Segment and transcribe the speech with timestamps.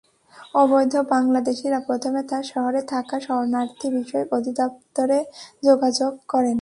[0.55, 5.19] অবৈধ বাংলাদেশিরা প্রথমে তার শহরে থাকা শরণার্থী বিষয়ক অধিদপ্তরে
[5.63, 6.57] যোগাযোগ করেন।